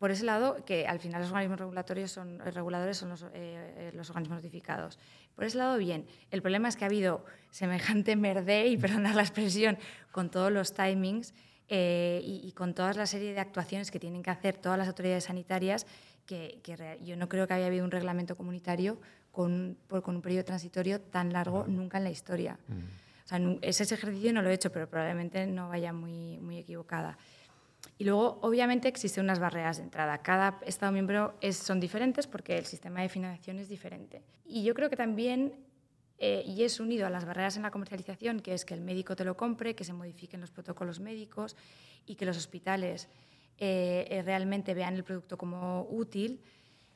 Por 0.00 0.10
ese 0.10 0.24
lado, 0.24 0.64
que 0.64 0.88
al 0.88 0.98
final 0.98 1.20
los 1.20 1.30
organismos 1.30 1.58
regulatorios 1.60 2.10
son, 2.10 2.40
eh, 2.40 2.50
reguladores 2.50 2.96
son 2.96 3.10
los, 3.10 3.22
eh, 3.22 3.28
eh, 3.34 3.90
los 3.94 4.08
organismos 4.10 4.38
notificados. 4.38 4.98
Por 5.36 5.44
ese 5.44 5.58
lado, 5.58 5.76
bien. 5.78 6.06
El 6.32 6.40
problema 6.42 6.68
es 6.68 6.76
que 6.76 6.84
ha 6.84 6.88
habido 6.88 7.24
semejante 7.50 8.16
merde, 8.16 8.66
y 8.66 8.76
perdonad 8.78 9.14
la 9.14 9.20
expresión, 9.22 9.78
con 10.10 10.30
todos 10.30 10.50
los 10.50 10.72
timings 10.72 11.34
eh, 11.68 12.20
y, 12.24 12.40
y 12.48 12.52
con 12.52 12.74
toda 12.74 12.94
la 12.94 13.04
serie 13.06 13.34
de 13.34 13.40
actuaciones 13.40 13.90
que 13.90 14.00
tienen 14.00 14.22
que 14.22 14.30
hacer 14.30 14.56
todas 14.56 14.78
las 14.78 14.88
autoridades 14.88 15.24
sanitarias, 15.24 15.86
que, 16.26 16.60
que 16.62 16.98
yo 17.02 17.16
no 17.16 17.28
creo 17.28 17.46
que 17.46 17.52
haya 17.54 17.66
habido 17.66 17.84
un 17.84 17.90
reglamento 17.90 18.36
comunitario 18.36 18.98
con, 19.32 19.76
por- 19.86 20.02
con 20.02 20.16
un 20.16 20.22
periodo 20.22 20.44
transitorio 20.46 21.00
tan 21.00 21.32
largo 21.32 21.66
nunca 21.68 21.98
en 21.98 22.04
la 22.04 22.10
historia. 22.10 22.58
O 23.24 23.28
sea, 23.28 23.38
ese 23.62 23.84
ejercicio 23.94 24.32
no 24.32 24.40
lo 24.42 24.48
he 24.50 24.54
hecho, 24.54 24.72
pero 24.72 24.88
probablemente 24.88 25.46
no 25.46 25.68
vaya 25.68 25.92
muy, 25.92 26.38
muy 26.38 26.56
equivocada. 26.58 27.18
Y 27.98 28.04
luego, 28.04 28.38
obviamente, 28.42 28.88
existen 28.88 29.24
unas 29.24 29.38
barreras 29.38 29.76
de 29.76 29.84
entrada. 29.84 30.18
Cada 30.18 30.58
Estado 30.64 30.90
miembro 30.92 31.34
es, 31.40 31.56
son 31.56 31.80
diferentes 31.80 32.26
porque 32.26 32.56
el 32.56 32.64
sistema 32.64 33.02
de 33.02 33.08
financiación 33.08 33.58
es 33.58 33.68
diferente. 33.68 34.22
Y 34.44 34.64
yo 34.64 34.72
creo 34.74 34.88
que 34.88 34.96
también, 34.96 35.54
eh, 36.18 36.42
y 36.46 36.62
es 36.62 36.80
unido 36.80 37.06
a 37.06 37.10
las 37.10 37.26
barreras 37.26 37.56
en 37.56 37.62
la 37.62 37.70
comercialización, 37.70 38.40
que 38.40 38.54
es 38.54 38.64
que 38.64 38.74
el 38.74 38.80
médico 38.80 39.16
te 39.16 39.24
lo 39.24 39.36
compre, 39.36 39.74
que 39.74 39.84
se 39.84 39.92
modifiquen 39.92 40.40
los 40.40 40.50
protocolos 40.50 40.98
médicos 40.98 41.56
y 42.06 42.14
que 42.14 42.24
los 42.24 42.38
hospitales 42.38 43.08
eh, 43.58 44.06
eh, 44.08 44.22
realmente 44.22 44.72
vean 44.72 44.94
el 44.94 45.04
producto 45.04 45.36
como 45.36 45.86
útil, 45.90 46.40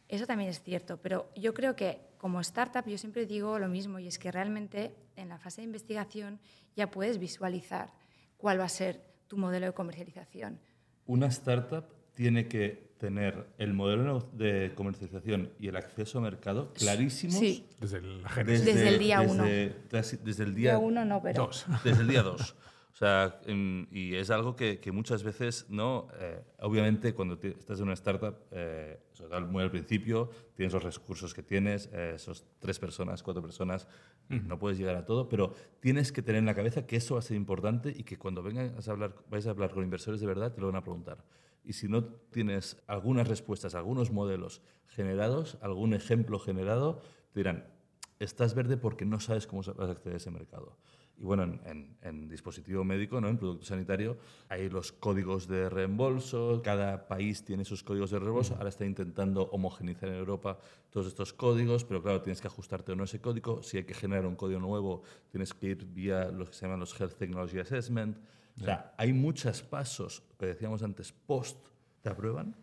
eso 0.08 0.26
también 0.26 0.48
es 0.48 0.62
cierto. 0.62 0.96
Pero 0.96 1.30
yo 1.36 1.52
creo 1.52 1.76
que 1.76 2.00
como 2.16 2.40
startup 2.40 2.86
yo 2.86 2.96
siempre 2.96 3.26
digo 3.26 3.58
lo 3.58 3.68
mismo, 3.68 3.98
y 3.98 4.06
es 4.06 4.18
que 4.18 4.32
realmente 4.32 4.94
en 5.16 5.28
la 5.28 5.38
fase 5.38 5.60
de 5.60 5.66
investigación 5.66 6.40
ya 6.74 6.90
puedes 6.90 7.18
visualizar 7.18 7.92
cuál 8.38 8.58
va 8.58 8.64
a 8.64 8.70
ser 8.70 9.02
tu 9.28 9.36
modelo 9.36 9.66
de 9.66 9.72
comercialización. 9.72 10.58
Una 11.06 11.26
startup 11.26 11.84
tiene 12.14 12.48
que 12.48 12.84
tener 12.98 13.46
el 13.58 13.74
modelo 13.74 14.30
de 14.32 14.72
comercialización 14.74 15.50
y 15.60 15.68
el 15.68 15.76
acceso 15.76 16.18
a 16.18 16.22
mercado 16.22 16.72
clarísimos 16.72 17.38
Sí. 17.38 17.66
Desde 17.80 18.00
la 18.00 18.28
génesis. 18.30 18.64
Desde 18.64 18.88
el 18.88 18.98
día 18.98 19.20
uno. 19.20 19.44
desde- 19.44 20.18
Desde 20.24 20.44
el 20.44 20.54
día 20.54 20.70
Día 20.72 20.78
uno 20.78 21.04
no, 21.04 21.20
pero... 21.22 21.46
Dos. 21.46 21.66
Desde 21.84 22.00
el 22.02 22.08
día 22.08 22.22
2. 22.22 22.54
O 22.94 22.96
sea, 22.96 23.40
em, 23.46 23.88
y 23.90 24.14
es 24.14 24.30
algo 24.30 24.54
que, 24.54 24.78
que 24.78 24.92
muchas 24.92 25.24
veces, 25.24 25.66
¿no? 25.68 26.06
Eh, 26.20 26.40
obviamente, 26.60 27.12
cuando 27.12 27.36
ti- 27.36 27.48
estás 27.58 27.78
en 27.80 27.86
una 27.86 27.94
startup, 27.94 28.36
eh, 28.52 29.00
muy 29.50 29.64
al 29.64 29.70
principio, 29.72 30.30
tienes 30.54 30.72
los 30.72 30.84
recursos 30.84 31.34
que 31.34 31.42
tienes, 31.42 31.90
eh, 31.92 32.14
sos 32.18 32.44
tres 32.60 32.78
personas, 32.78 33.24
cuatro 33.24 33.42
personas, 33.42 33.88
no 34.28 34.58
puedes 34.60 34.78
llegar 34.78 34.94
a 34.94 35.04
todo, 35.04 35.28
pero 35.28 35.54
tienes 35.80 36.12
que 36.12 36.22
tener 36.22 36.38
en 36.38 36.46
la 36.46 36.54
cabeza 36.54 36.86
que 36.86 36.94
eso 36.96 37.14
va 37.14 37.18
a 37.18 37.22
ser 37.22 37.36
importante 37.36 37.92
y 37.94 38.04
que 38.04 38.16
cuando 38.16 38.44
vengas 38.44 38.86
a 38.88 38.92
hablar, 38.92 39.16
vais 39.28 39.46
a 39.48 39.50
hablar 39.50 39.70
con 39.72 39.82
inversores 39.82 40.20
de 40.20 40.26
verdad, 40.28 40.52
te 40.54 40.60
lo 40.60 40.68
van 40.68 40.76
a 40.76 40.82
preguntar. 40.84 41.24
Y 41.64 41.72
si 41.72 41.88
no 41.88 42.04
tienes 42.04 42.80
algunas 42.86 43.26
respuestas, 43.26 43.74
algunos 43.74 44.12
modelos 44.12 44.62
generados, 44.86 45.58
algún 45.62 45.94
ejemplo 45.94 46.38
generado, 46.38 47.00
te 47.32 47.40
dirán, 47.40 47.66
estás 48.20 48.54
verde 48.54 48.76
porque 48.76 49.04
no 49.04 49.18
sabes 49.18 49.46
cómo 49.48 49.62
vas 49.62 49.88
a 49.88 49.92
acceder 49.92 50.14
a 50.14 50.16
ese 50.18 50.30
mercado. 50.30 50.78
Y 51.16 51.22
bueno, 51.22 51.44
en, 51.44 51.60
en- 51.64 51.96
en 52.02 52.28
dispositivo 52.28 52.82
médico, 52.84 53.20
¿no? 53.20 53.28
en 53.28 53.38
producto 53.38 53.64
sanitario, 53.64 54.18
hay 54.48 54.68
los 54.68 54.90
códigos 54.90 55.46
de 55.46 55.68
reembolso, 55.70 56.60
cada 56.64 57.06
país 57.06 57.44
tiene 57.44 57.64
sus 57.64 57.84
códigos 57.84 58.10
de 58.10 58.18
reembolso, 58.18 58.56
ahora 58.56 58.68
está 58.68 58.84
intentando 58.84 59.42
homogenizar 59.52 60.08
en 60.08 60.16
Europa 60.16 60.58
todos 60.90 61.06
estos 61.06 61.32
códigos, 61.32 61.84
pero 61.84 62.02
claro, 62.02 62.20
tienes 62.20 62.40
que 62.40 62.48
ajustarte 62.48 62.92
o 62.92 62.96
no 62.96 63.02
a 63.02 63.04
ese 63.04 63.20
código, 63.20 63.62
si 63.62 63.76
hay 63.76 63.84
que 63.84 63.94
generar 63.94 64.26
un 64.26 64.34
código 64.34 64.58
nuevo, 64.58 65.02
tienes 65.30 65.54
que 65.54 65.68
ir 65.68 65.86
vía 65.86 66.30
lo 66.32 66.46
que 66.46 66.52
se 66.52 66.62
llaman 66.66 66.80
los 66.80 66.98
Health 67.00 67.14
Technology 67.16 67.58
Assessment. 67.60 68.18
O 68.60 68.64
sea, 68.64 68.92
hay 68.98 69.12
muchos 69.12 69.62
pasos, 69.62 70.22
que 70.38 70.46
decíamos 70.46 70.82
antes, 70.82 71.12
post 71.12 71.58
te 72.02 72.08
aprueban, 72.10 72.56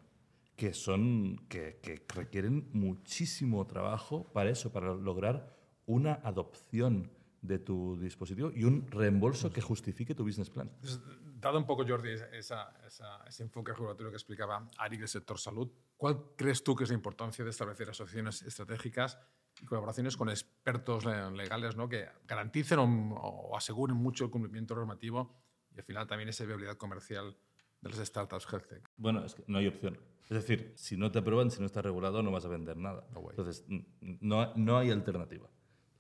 que 0.58 0.74
son 0.74 1.38
que, 1.48 1.80
que 1.82 2.06
requieren 2.14 2.70
muchísimo 2.74 3.66
trabajo 3.66 4.26
para 4.34 4.50
eso, 4.50 4.72
para 4.72 4.94
lograr 4.94 5.56
una 5.86 6.16
adopción 6.24 7.10
de 7.42 7.60
tu 7.60 7.98
dispositivo 8.00 8.52
y 8.54 8.64
un 8.64 8.88
reembolso 8.90 9.52
que 9.52 9.62
justifique 9.62 10.14
tu 10.14 10.24
business 10.24 10.50
plan. 10.50 10.70
Entonces, 10.76 11.02
dado 11.40 11.58
un 11.58 11.66
poco, 11.66 11.86
Jordi, 11.88 12.12
esa, 12.12 12.72
esa, 12.86 13.24
ese 13.28 13.44
enfoque 13.44 13.74
regulatorio 13.74 14.12
que 14.12 14.18
explicaba 14.18 14.70
Ari 14.78 14.98
del 14.98 15.08
sector 15.08 15.40
salud, 15.40 15.72
¿cuál 15.98 16.36
crees 16.38 16.64
tú 16.64 16.76
que 16.76 16.84
es 16.84 16.90
la 16.90 16.96
importancia 16.96 17.44
de 17.44 17.50
establecer 17.50 17.90
asociaciones 17.90 18.44
estratégicas 18.44 19.18
y 19.60 19.66
colaboraciones 19.66 20.16
con 20.16 20.30
expertos 20.30 21.06
legales 21.06 21.76
¿no? 21.76 21.90
que 21.90 22.08
garanticen 22.28 22.80
o, 22.80 22.84
o, 22.84 23.58
aseguren 23.58 23.98
mucho 23.98 24.26
el 24.26 24.30
cumplimiento 24.30 24.76
normativo 24.76 25.36
y 25.72 25.80
al 25.80 25.84
final 25.84 26.08
también 26.08 26.30
esa 26.30 26.46
viabilidad 26.46 26.78
comercial 26.78 27.36
de 27.82 27.90
las 27.90 27.98
startups 27.98 28.48
health 28.52 28.68
tech? 28.68 28.90
Bueno, 28.98 29.26
es 29.26 29.34
que 29.34 29.44
no 29.48 29.58
hay 29.58 29.68
opción. 29.68 30.00
Es 30.24 30.30
decir, 30.30 30.74
si 30.78 30.96
no 30.96 31.12
te 31.12 31.20
aprueban, 31.20 31.52
si 31.52 31.60
no 31.60 31.66
está 31.66 31.82
regulado, 31.82 32.24
no 32.24 32.32
vas 32.32 32.46
a 32.46 32.48
vender 32.48 32.78
nada. 32.78 33.06
No. 33.14 33.30
Entonces, 33.30 33.66
no, 34.00 34.54
no 34.56 34.78
hay 34.78 34.92
alternativa. 34.92 35.50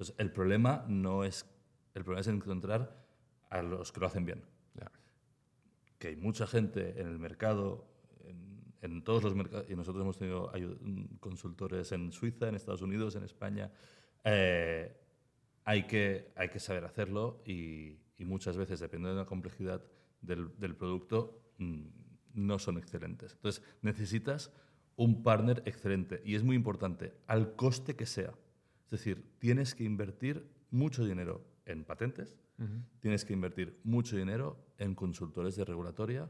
Entonces, 0.01 0.15
el 0.17 0.31
problema 0.31 0.83
no 0.87 1.23
es. 1.23 1.45
El 1.93 2.03
problema 2.03 2.21
es 2.21 2.27
encontrar 2.27 3.05
a 3.51 3.61
los 3.61 3.91
que 3.91 3.99
lo 3.99 4.07
hacen 4.07 4.25
bien. 4.25 4.43
Que 5.99 6.07
hay 6.07 6.15
mucha 6.15 6.47
gente 6.47 6.99
en 6.99 7.07
el 7.07 7.19
mercado, 7.19 7.85
en, 8.23 8.73
en 8.81 9.03
todos 9.03 9.21
los 9.21 9.35
mercados, 9.35 9.67
y 9.69 9.75
nosotros 9.75 10.01
hemos 10.01 10.17
tenido 10.17 10.51
consultores 11.19 11.91
en 11.91 12.11
Suiza, 12.11 12.47
en 12.47 12.55
Estados 12.55 12.81
Unidos, 12.81 13.15
en 13.15 13.23
España. 13.23 13.71
eh, 14.23 14.97
hay, 15.65 15.85
que, 15.85 16.31
hay 16.35 16.49
que 16.49 16.59
saber 16.59 16.83
hacerlo 16.83 17.43
y, 17.45 17.99
y 18.17 18.25
muchas 18.25 18.57
veces, 18.57 18.79
dependiendo 18.79 19.17
de 19.19 19.21
la 19.21 19.29
complejidad 19.29 19.83
del, 20.19 20.49
del 20.57 20.75
producto, 20.75 21.43
mm, 21.59 21.83
no 22.33 22.57
son 22.57 22.79
excelentes. 22.79 23.33
Entonces, 23.33 23.63
necesitas 23.83 24.51
un 24.95 25.21
partner 25.21 25.61
excelente 25.67 26.23
y 26.25 26.33
es 26.33 26.41
muy 26.41 26.55
importante, 26.55 27.13
al 27.27 27.55
coste 27.55 27.95
que 27.95 28.07
sea. 28.07 28.33
Es 28.91 28.99
decir, 28.99 29.23
tienes 29.39 29.73
que 29.73 29.85
invertir 29.85 30.45
mucho 30.69 31.05
dinero 31.05 31.45
en 31.65 31.85
patentes, 31.85 32.35
tienes 32.99 33.23
que 33.23 33.33
invertir 33.33 33.79
mucho 33.83 34.17
dinero 34.17 34.57
en 34.77 34.93
consultores 34.95 35.55
de 35.55 35.63
regulatoria 35.63 36.29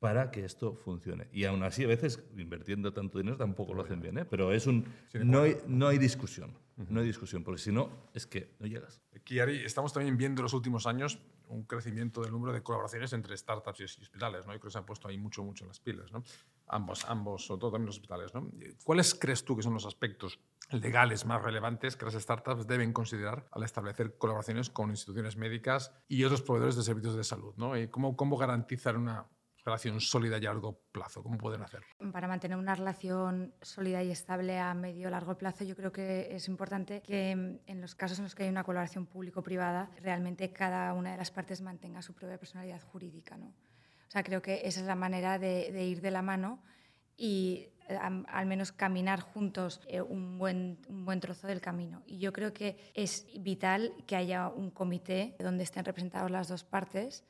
para 0.00 0.32
que 0.32 0.44
esto 0.44 0.74
funcione. 0.74 1.28
Y 1.32 1.44
aún 1.44 1.62
así, 1.62 1.84
a 1.84 1.86
veces, 1.86 2.22
invirtiendo 2.36 2.92
tanto 2.92 3.18
dinero 3.18 3.36
tampoco 3.36 3.72
lo 3.72 3.82
hacen 3.82 4.00
bien, 4.00 4.18
¿eh? 4.18 4.24
pero 4.24 4.52
es 4.52 4.66
un, 4.66 4.84
no, 5.14 5.42
hay, 5.42 5.56
no 5.68 5.86
hay 5.86 5.98
discusión, 5.98 6.58
no 6.76 7.00
hay 7.00 7.06
discusión, 7.06 7.44
porque 7.44 7.62
si 7.62 7.70
no, 7.70 7.88
es 8.12 8.26
que 8.26 8.56
no 8.58 8.66
llegas. 8.66 9.00
Aquí, 9.14 9.38
Ari, 9.38 9.64
estamos 9.64 9.92
también 9.92 10.16
viendo 10.16 10.40
en 10.40 10.44
los 10.44 10.52
últimos 10.54 10.86
años 10.86 11.20
un 11.48 11.62
crecimiento 11.62 12.20
del 12.20 12.32
número 12.32 12.52
de 12.52 12.62
colaboraciones 12.62 13.12
entre 13.12 13.36
startups 13.36 13.80
y 13.80 13.84
hospitales, 13.84 14.44
¿no? 14.44 14.52
Yo 14.52 14.58
creo 14.58 14.68
que 14.68 14.72
se 14.72 14.78
han 14.78 14.86
puesto 14.86 15.06
ahí 15.06 15.16
mucho, 15.16 15.44
mucho 15.44 15.64
en 15.64 15.68
las 15.68 15.78
pilas, 15.78 16.10
¿no? 16.10 16.24
Ambos, 16.66 17.04
ambos, 17.04 17.46
sobre 17.46 17.60
todo 17.60 17.70
también 17.70 17.86
los 17.86 17.96
hospitales, 17.96 18.34
¿no? 18.34 18.50
¿Cuáles 18.82 19.14
crees 19.14 19.44
tú 19.44 19.56
que 19.56 19.62
son 19.62 19.72
los 19.72 19.86
aspectos 19.86 20.40
legales 20.70 21.24
más 21.24 21.42
relevantes 21.42 21.96
que 21.96 22.04
las 22.04 22.14
startups 22.14 22.66
deben 22.66 22.92
considerar 22.92 23.46
al 23.52 23.62
establecer 23.62 24.18
colaboraciones 24.18 24.70
con 24.70 24.90
instituciones 24.90 25.36
médicas 25.36 25.92
y 26.08 26.24
otros 26.24 26.42
proveedores 26.42 26.76
de 26.76 26.82
servicios 26.82 27.16
de 27.16 27.24
salud, 27.24 27.54
¿no? 27.56 27.76
¿Y 27.76 27.88
cómo, 27.88 28.16
cómo 28.16 28.36
garantizar 28.36 28.96
una 28.96 29.26
relación 29.64 30.00
sólida 30.00 30.38
y 30.38 30.46
a 30.46 30.52
largo 30.52 30.80
plazo? 30.92 31.22
¿Cómo 31.22 31.38
pueden 31.38 31.62
hacerlo? 31.62 31.86
Para 32.12 32.28
mantener 32.28 32.56
una 32.56 32.74
relación 32.74 33.54
sólida 33.62 34.02
y 34.02 34.10
estable 34.10 34.58
a 34.58 34.74
medio 34.74 35.08
o 35.08 35.10
largo 35.10 35.36
plazo, 35.36 35.64
yo 35.64 35.76
creo 35.76 35.92
que 35.92 36.34
es 36.34 36.48
importante 36.48 37.02
que 37.02 37.34
mm, 37.34 37.70
en 37.70 37.80
los 37.80 37.94
casos 37.94 38.18
en 38.18 38.24
los 38.24 38.34
que 38.34 38.44
hay 38.44 38.48
una 38.48 38.64
colaboración 38.64 39.06
público-privada, 39.06 39.90
realmente 40.02 40.52
cada 40.52 40.92
una 40.94 41.12
de 41.12 41.16
las 41.16 41.30
partes 41.30 41.60
mantenga 41.62 42.02
su 42.02 42.14
propia 42.14 42.38
personalidad 42.38 42.80
jurídica. 42.82 43.36
¿no? 43.36 43.46
O 43.46 44.10
sea, 44.10 44.22
creo 44.22 44.40
que 44.40 44.62
esa 44.64 44.80
es 44.80 44.86
la 44.86 44.94
manera 44.94 45.38
de 45.38 45.84
ir 45.84 46.00
de 46.00 46.10
la 46.10 46.22
mano 46.22 46.62
y 47.16 47.68
eh, 47.88 47.96
al 47.98 48.46
menos 48.46 48.72
caminar 48.72 49.20
juntos 49.20 49.80
eh, 49.88 50.00
un, 50.00 50.38
buen, 50.38 50.78
un 50.88 51.04
buen 51.04 51.20
trozo 51.20 51.46
del 51.46 51.60
camino. 51.60 52.02
Y 52.06 52.18
yo 52.18 52.32
creo 52.32 52.52
que 52.52 52.76
es 52.94 53.26
vital 53.40 53.92
que 54.06 54.16
haya 54.16 54.48
un 54.48 54.70
comité 54.70 55.36
donde 55.38 55.62
estén 55.64 55.84
representadas 55.84 56.30
las 56.30 56.48
dos 56.48 56.64
partes 56.64 57.24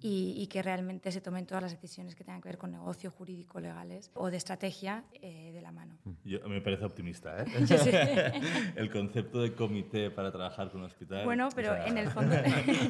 y, 0.00 0.34
y 0.36 0.48
que 0.48 0.62
realmente 0.64 1.12
se 1.12 1.20
tomen 1.20 1.46
todas 1.46 1.62
las 1.62 1.70
decisiones 1.70 2.16
que 2.16 2.24
tengan 2.24 2.40
que 2.42 2.48
ver 2.48 2.58
con 2.58 2.72
negocio, 2.72 3.08
jurídico, 3.12 3.60
legales 3.60 4.10
o 4.14 4.28
de 4.28 4.36
estrategia 4.36 5.04
eh, 5.22 5.52
de 5.52 5.62
la 5.62 5.70
mano. 5.70 5.96
Yo, 6.24 6.40
me 6.48 6.60
parece 6.60 6.84
optimista, 6.84 7.44
¿eh? 7.44 7.44
El 8.74 8.90
concepto 8.90 9.42
de 9.42 9.54
comité 9.54 10.10
para 10.10 10.32
trabajar 10.32 10.72
con 10.72 10.80
un 10.80 10.86
hospital. 10.86 11.24
Bueno, 11.24 11.46
o 11.46 11.50
pero 11.52 11.68
sea, 11.72 11.86
en 11.86 11.98
el 11.98 12.08
fondo, 12.10 12.34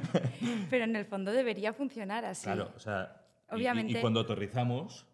pero 0.71 0.85
en 0.85 0.97
el 0.97 1.04
fondo 1.04 1.33
debería 1.33 1.75
funcionar 1.75 2.25
así. 2.25 2.45
Claro, 2.45 2.73
o 2.75 2.78
sea, 2.78 3.14
y- 3.52 3.57
y- 3.57 3.59
Y, 3.59 3.61
Obviamente- 3.61 4.00
cuando 4.00 4.21
aterrizamos, 4.21 5.07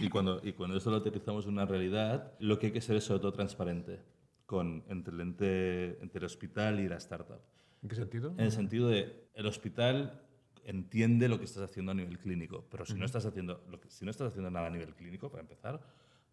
y 0.00 0.08
cuando, 0.08 0.40
y 0.44 0.52
cuando 0.52 0.76
esto 0.76 0.90
lo 0.90 0.96
aterrizamos 0.98 1.44
en 1.46 1.52
una 1.52 1.64
realidad, 1.66 2.32
lo 2.38 2.58
que 2.58 2.66
hay 2.66 2.72
que 2.72 2.80
ser 2.80 2.96
es 2.96 3.04
sobre 3.04 3.20
todo 3.20 3.32
transparente 3.32 4.00
con, 4.46 4.84
entre, 4.88 5.14
el 5.14 5.20
ente- 5.20 5.98
entre 6.02 6.18
el 6.18 6.24
hospital 6.24 6.80
y 6.80 6.88
la 6.88 6.96
startup. 6.96 7.40
¿En 7.82 7.88
qué 7.88 7.96
sentido? 7.96 8.30
En 8.36 8.40
el 8.40 8.52
sentido 8.52 8.88
de, 8.88 9.28
el 9.34 9.46
hospital 9.46 10.20
entiende 10.64 11.28
lo 11.28 11.38
que 11.38 11.44
estás 11.46 11.62
haciendo 11.64 11.92
a 11.92 11.94
nivel 11.94 12.18
clínico, 12.18 12.64
pero 12.70 12.84
si, 12.84 12.94
no, 12.94 13.04
estás 13.04 13.24
haciendo, 13.26 13.64
lo 13.70 13.80
que- 13.80 13.90
si 13.90 14.04
no 14.04 14.10
estás 14.10 14.28
haciendo 14.28 14.50
nada 14.50 14.66
a 14.66 14.70
nivel 14.70 14.94
clínico, 14.94 15.30
para 15.30 15.42
empezar, 15.42 15.80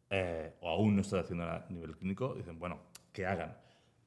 eh, 0.10 0.54
o 0.62 0.70
aún 0.70 0.96
no 0.96 1.02
estás 1.02 1.24
haciendo 1.24 1.46
nada 1.46 1.66
a 1.68 1.72
nivel 1.72 1.96
clínico, 1.96 2.36
dicen, 2.36 2.60
bueno, 2.60 2.80
que 3.14 3.26
hagan. 3.26 3.58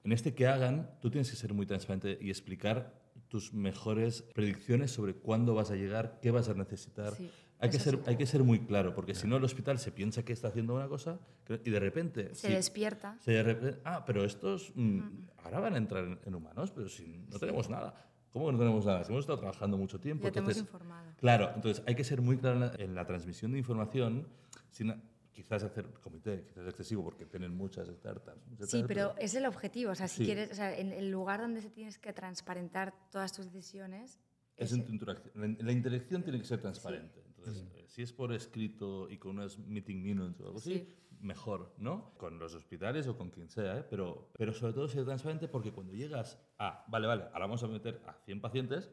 En 0.05 0.13
este 0.13 0.35
que 0.35 0.47
hagan, 0.47 0.91
tú 1.01 1.11
tienes 1.11 1.31
que 1.31 1.37
ser 1.37 1.55
muy 1.55 1.65
transparente 1.67 2.19
y 2.21 2.29
explicar 2.31 2.93
tus 3.29 3.55
mejores 3.55 4.23
predicciones 4.35 4.91
sobre 4.91 5.15
cuándo 5.15 5.55
vas 5.55 5.71
a 5.71 5.75
llegar, 5.77 6.19
qué 6.21 6.31
vas 6.31 6.49
a 6.49 6.55
necesitar. 6.55 7.13
Sí, 7.15 7.31
hay, 7.63 7.71
que 7.71 7.79
ser, 7.79 7.99
hay 8.07 8.17
que 8.17 8.27
ser 8.27 8.43
muy 8.45 8.61
claro, 8.67 8.95
porque 8.95 9.15
si 9.15 9.27
no 9.27 9.37
el 9.37 9.45
hospital 9.45 9.79
se 9.79 9.91
piensa 9.93 10.23
que 10.25 10.33
está 10.33 10.49
haciendo 10.49 10.75
una 10.75 10.89
cosa 10.89 11.19
y 11.65 11.71
de 11.71 11.81
repente... 11.81 12.35
Se 12.35 12.49
sí, 12.49 12.53
despierta. 12.53 13.17
se 13.21 13.33
de 13.33 13.43
repente, 13.43 13.81
ah, 13.85 14.05
pero 14.05 14.25
estos 14.25 14.73
mm, 14.75 15.01
ahora 15.45 15.61
van 15.61 15.75
a 15.75 15.79
entrar 15.79 16.05
en, 16.05 16.19
en 16.25 16.35
humanos, 16.35 16.71
pero 16.73 16.89
si 16.89 17.25
no 17.31 17.39
tenemos 17.39 17.71
nada. 17.71 17.95
¿Cómo 18.31 18.47
que 18.47 18.53
no 18.53 18.59
tenemos 18.59 18.85
nada? 18.87 19.05
Si 19.05 19.13
hemos 19.13 19.23
estado 19.25 19.39
trabajando 19.39 19.77
mucho 19.77 20.01
tiempo. 20.01 20.25
Ya 20.25 20.33
te 20.33 20.39
hemos 20.39 20.51
entonces- 20.57 20.73
informado. 20.73 21.13
Claro, 21.19 21.53
entonces 21.55 21.85
hay 21.87 21.95
que 21.95 22.05
ser 22.05 22.21
muy 22.23 22.39
claro 22.39 22.57
en 22.57 22.61
la, 22.61 22.73
en 22.79 22.95
la 22.95 23.07
transmisión 23.07 23.53
de 23.53 23.59
información, 23.59 24.27
sin 24.71 24.95
quizás 25.33 25.63
hacer 25.65 25.87
comité, 26.03 26.45
quizás 26.49 26.67
excesivo, 26.67 27.05
porque 27.05 27.27
tienen 27.27 27.55
muchas 27.57 27.89
startups. 27.89 28.47
muchas 28.49 28.71
Sí, 28.71 28.85
pero 28.89 29.15
es 29.19 29.35
el 29.35 29.47
objetivo. 29.47 29.93
O 29.93 29.95
sea, 29.95 30.09
si 30.09 30.19
Sí. 30.19 30.25
quieres, 30.25 30.51
o 30.51 30.55
sea, 30.55 30.77
en 30.77 30.93
el 30.93 31.11
lugar 31.11 31.41
donde 31.41 31.61
se 31.63 31.71
tienes 31.71 31.99
que 31.99 32.13
transparentar 32.13 32.95
todas 33.11 33.33
tus 33.35 33.53
decisiones, 33.53 34.19
es 34.57 34.73
es- 34.73 34.79
en 34.79 34.85
tu 34.85 34.93
interacción. 34.93 35.33
La, 35.35 35.65
la 35.65 35.73
interacción 35.73 36.23
tiene 36.23 36.39
que 36.39 36.45
ser 36.47 36.61
transparente. 36.61 37.23
Entonces, 37.49 37.67
eh, 37.75 37.85
si 37.89 38.03
es 38.03 38.13
por 38.13 38.33
escrito 38.33 39.09
y 39.11 39.19
con 39.19 39.33
unas 39.39 39.59
meeting 39.59 40.03
minutes 40.03 40.41
o 40.41 40.47
algo 40.47 40.59
así, 40.59 40.75
Sí. 40.75 40.95
mejor, 41.21 41.75
¿no? 41.79 42.15
Con 42.19 42.39
los 42.39 42.55
hospitales 42.55 43.07
o 43.09 43.17
con 43.17 43.31
quien 43.31 43.49
sea, 43.49 43.79
¿eh? 43.79 43.87
Pero, 43.89 44.31
pero 44.37 44.53
sobre 44.53 44.73
todo 44.73 44.89
ser 44.89 45.05
transparente 45.05 45.49
porque 45.49 45.73
cuando 45.73 45.93
llegas 45.93 46.39
a, 46.59 46.85
vale, 46.89 47.07
vale, 47.07 47.25
ahora 47.25 47.41
vamos 47.47 47.63
a 47.63 47.69
meter 47.69 48.01
a 48.07 48.13
100 48.25 48.41
pacientes, 48.41 48.91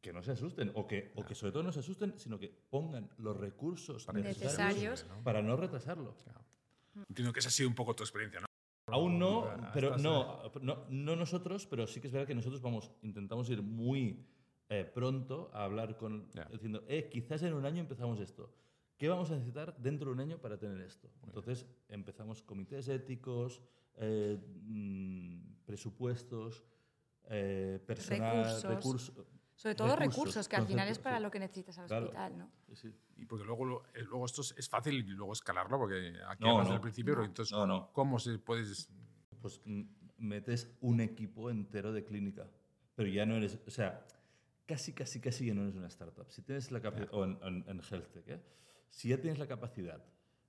que 0.00 0.12
no 0.12 0.22
se 0.22 0.32
asusten, 0.32 0.72
o 0.74 0.86
que, 0.86 1.12
o 1.16 1.24
que 1.24 1.34
sobre 1.34 1.52
todo 1.52 1.62
no 1.62 1.72
se 1.72 1.80
asusten, 1.80 2.18
sino 2.18 2.38
que 2.38 2.48
pongan 2.48 3.10
los 3.18 3.36
recursos 3.36 4.08
Necesarios. 4.14 5.04
para 5.22 5.42
no 5.42 5.56
retrasarlo. 5.56 6.14
Entiendo 7.08 7.32
que 7.32 7.40
esa 7.40 7.48
ha 7.48 7.52
sido 7.52 7.68
un 7.68 7.74
poco 7.74 7.94
tu 7.94 8.02
experiencia, 8.02 8.40
¿no? 8.40 8.46
Aún 8.86 9.18
no, 9.20 9.46
pero 9.72 9.96
no, 9.98 10.50
no, 10.62 10.86
no 10.88 11.16
nosotros, 11.16 11.66
pero 11.66 11.86
sí 11.86 12.00
que 12.00 12.08
es 12.08 12.12
verdad 12.12 12.26
que 12.26 12.34
nosotros 12.34 12.60
vamos, 12.60 12.90
intentamos 13.02 13.48
ir 13.50 13.62
muy 13.62 14.26
eh, 14.70 14.84
pronto 14.84 15.50
a 15.52 15.64
hablar 15.64 15.96
con, 15.96 16.28
diciendo, 16.50 16.82
eh, 16.88 17.08
quizás 17.10 17.42
en 17.42 17.52
un 17.54 17.66
año 17.66 17.80
empezamos 17.80 18.20
esto. 18.20 18.50
¿Qué 18.96 19.08
vamos 19.08 19.30
a 19.30 19.34
necesitar 19.34 19.76
dentro 19.78 20.06
de 20.10 20.14
un 20.14 20.20
año 20.20 20.38
para 20.38 20.58
tener 20.58 20.80
esto? 20.82 21.10
Entonces 21.24 21.66
empezamos 21.88 22.42
comités 22.42 22.88
éticos, 22.88 23.62
eh, 23.96 24.38
mm, 24.62 25.64
presupuestos, 25.66 26.64
eh, 27.24 27.80
personal, 27.86 28.44
Recursos. 28.62 28.64
recursos. 28.64 29.26
sobre 29.54 29.74
todo 29.74 29.88
recursos, 29.88 30.16
recursos, 30.16 30.48
que 30.48 30.56
al 30.56 30.66
final 30.66 30.88
es 30.88 30.98
para 30.98 31.16
sí. 31.18 31.22
lo 31.22 31.30
que 31.30 31.38
necesitas 31.40 31.78
al 31.78 31.86
Claro. 31.86 32.04
hospital, 32.06 32.38
¿no? 32.38 32.50
Sí, 32.68 32.76
sí. 32.76 32.94
Y 33.16 33.26
porque 33.26 33.44
luego, 33.44 33.64
luego 33.94 34.24
esto 34.24 34.40
es, 34.42 34.54
es 34.56 34.68
fácil 34.68 34.94
y 34.94 35.02
luego 35.02 35.32
escalarlo, 35.32 35.78
porque 35.78 36.14
aquí 36.28 36.44
No, 36.44 36.62
no. 36.62 36.70
del 36.70 36.80
principio, 36.80 37.14
pero 37.14 37.24
entonces, 37.26 37.52
No, 37.52 37.66
no. 37.66 37.90
¿cómo 37.92 38.18
se 38.18 38.38
puedes...? 38.38 38.88
pues 39.42 39.60
metes 40.18 40.70
un 40.82 41.00
equipo 41.00 41.50
entero 41.50 41.92
de 41.92 42.04
clínica. 42.04 42.46
Pero 42.94 43.08
ya 43.08 43.24
no 43.24 43.36
eres, 43.36 43.58
o 43.66 43.70
sea, 43.70 44.06
casi, 44.70 44.92
casi, 44.92 45.20
casi 45.20 45.46
ya 45.46 45.54
no 45.54 45.62
eres 45.62 45.74
una 45.74 45.88
startup. 45.88 46.30
Si 46.30 46.42
tienes 46.42 46.70
la 46.70 46.80
capacidad, 46.80 47.12
o 47.12 47.24
en, 47.24 47.38
en, 47.42 47.64
en 47.68 47.80
health 47.90 48.10
tech, 48.12 48.28
¿eh? 48.28 48.40
si 48.88 49.08
ya 49.08 49.18
tienes 49.20 49.38
la 49.38 49.46
capacidad 49.46 50.02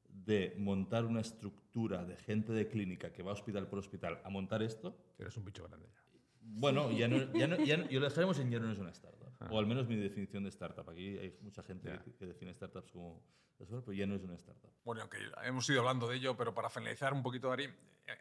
de 0.07 0.55
montar 0.57 1.05
una 1.05 1.21
estructura 1.21 2.03
de 2.05 2.15
gente 2.17 2.51
de 2.53 2.67
clínica 2.67 3.11
que 3.13 3.23
va 3.23 3.31
hospital 3.31 3.67
por 3.67 3.79
hospital 3.79 4.21
a 4.23 4.29
montar 4.29 4.61
esto, 4.61 4.95
Eres 5.17 5.35
un 5.37 5.45
bicho 5.45 5.63
grande 5.67 5.87
ya. 5.87 6.01
bueno, 6.41 6.91
ya 6.91 7.07
no, 7.07 7.17
ya 7.33 7.47
no, 7.47 7.55
ya 7.63 7.77
no- 7.77 7.87
yo 7.89 7.99
lo 7.99 8.05
dejaremos 8.09 8.37
en 8.39 8.51
ya 8.51 8.59
no 8.59 8.71
es 8.71 8.77
una 8.79 8.91
startup. 8.91 9.29
O 9.49 9.57
al 9.57 9.65
menos 9.65 9.87
mi 9.87 9.95
definición 9.95 10.43
de 10.43 10.49
startup. 10.49 10.87
Aquí 10.89 11.17
hay 11.17 11.35
mucha 11.41 11.63
gente 11.63 11.87
Ya. 11.89 11.99
que, 12.03 12.13
que 12.13 12.25
define 12.27 12.53
startups 12.53 12.91
como 12.91 13.23
pero 13.57 13.93
ya 13.93 14.05
no 14.07 14.15
es 14.15 14.23
una 14.23 14.35
startup. 14.35 14.71
Bueno, 14.83 15.01
aunque 15.01 15.17
hemos 15.43 15.69
ido 15.69 15.79
hablando 15.81 16.07
de 16.07 16.15
ello, 16.17 16.35
pero 16.35 16.51
para 16.53 16.67
finalizar 16.69 17.13
un 17.13 17.21
poquito, 17.23 17.51
Ari, 17.51 17.65
eh, 17.65 17.71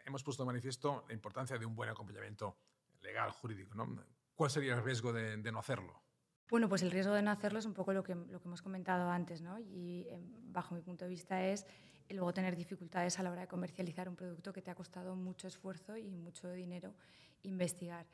hemos 0.05 0.23
puesto 0.23 0.43
de 0.43 0.47
manifiesto 0.47 1.03
la 1.07 1.13
importancia 1.15 1.57
de 1.57 1.65
un 1.65 1.75
buen 1.75 1.89
acompañamiento 1.89 2.55
legal, 3.01 3.31
jurídico, 3.31 3.73
¿no? 3.75 3.85
¿Cuál 4.35 4.49
sería 4.49 4.73
el 4.75 4.83
riesgo 4.83 5.13
de, 5.13 5.37
de 5.37 5.51
no 5.51 5.59
hacerlo? 5.59 6.01
Bueno, 6.49 6.67
pues 6.67 6.81
el 6.81 6.91
riesgo 6.91 7.13
de 7.13 7.21
no 7.21 7.31
hacerlo 7.31 7.59
es 7.59 7.65
un 7.65 7.73
poco 7.73 7.93
lo 7.93 8.03
que, 8.03 8.13
lo 8.13 8.41
que 8.41 8.47
hemos 8.47 8.61
comentado 8.61 9.09
antes, 9.09 9.41
¿no? 9.41 9.57
Y 9.57 10.05
eh, 10.09 10.19
bajo 10.43 10.75
mi 10.75 10.81
punto 10.81 11.05
de 11.05 11.09
vista 11.09 11.45
es 11.45 11.65
y 12.09 12.13
luego 12.13 12.33
tener 12.33 12.57
dificultades 12.57 13.17
a 13.19 13.23
la 13.23 13.31
hora 13.31 13.41
de 13.41 13.47
comercializar 13.47 14.09
un 14.09 14.17
producto 14.17 14.51
que 14.51 14.61
te 14.61 14.69
ha 14.69 14.75
costado 14.75 15.15
mucho 15.15 15.47
esfuerzo 15.47 15.95
y 15.95 16.11
mucho 16.11 16.51
dinero 16.51 16.93
investigar. 17.43 18.05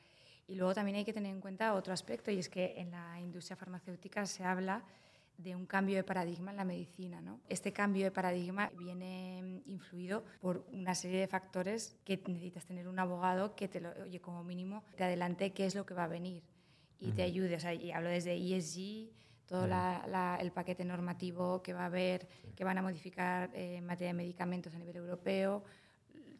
Y 0.46 0.54
luego 0.54 0.76
también 0.76 0.98
hay 0.98 1.04
que 1.04 1.14
tener 1.14 1.32
en 1.32 1.42
cuenta 1.42 1.74
otro 1.74 1.94
aspecto 1.94 2.30
y 2.30 2.38
es 2.38 2.48
que 2.48 2.76
en 2.78 2.92
la 2.92 3.20
industria 3.20 3.56
farmacéutica 3.56 4.26
se 4.28 4.44
habla 4.44 4.84
de 5.38 5.56
un 5.56 5.66
cambio 5.66 5.96
de 5.96 6.04
paradigma 6.04 6.52
en 6.52 6.58
la 6.58 6.66
medicina. 6.66 7.22
¿no? 7.22 7.40
Este 7.50 7.74
cambio 7.74 8.04
de 8.04 8.12
paradigma 8.12 8.72
viene 8.78 9.62
influido 9.66 10.24
por 10.42 10.66
una 10.72 10.96
serie 10.96 11.20
de 11.20 11.28
factores 11.28 11.96
que 12.04 12.22
necesitas 12.28 12.66
tener 12.66 12.88
un 12.88 13.00
abogado 13.00 13.56
que 13.56 13.68
te 13.68 13.80
lo, 13.80 13.92
oye, 14.04 14.20
como 14.20 14.44
mínimo, 14.44 14.84
te 14.96 15.04
adelante 15.04 15.52
qué 15.52 15.66
es 15.66 15.76
lo 15.76 15.86
que 15.86 15.94
va 15.94 16.06
a 16.06 16.08
venir 16.08 16.44
y 17.00 17.12
te 17.12 17.24
ayude. 17.24 17.56
O 17.56 17.60
sea, 17.60 17.74
y 17.74 17.92
hablo 17.92 18.10
desde 18.10 18.36
ESG, 18.36 19.12
todo 19.46 19.66
el 19.66 20.52
paquete 20.52 20.84
normativo 20.84 21.62
que 21.62 21.74
va 21.74 21.84
a 21.84 21.86
haber, 21.86 22.28
que 22.56 22.64
van 22.64 22.78
a 22.78 22.82
modificar 22.82 23.50
eh, 23.54 23.78
en 23.78 23.86
materia 23.86 24.10
de 24.10 24.18
medicamentos 24.18 24.76
a 24.76 24.80
nivel 24.80 24.98
europeo, 24.98 25.64